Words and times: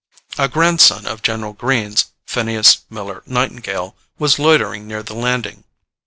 A 0.39 0.47
grandson 0.47 1.05
of 1.05 1.21
General 1.21 1.53
Greene's, 1.53 2.05
Phineas 2.25 2.79
Miller 2.89 3.21
Nightingale, 3.27 3.95
was 4.17 4.39
loitering 4.39 4.87
near 4.87 5.03
the 5.03 5.13
landing. 5.13 5.63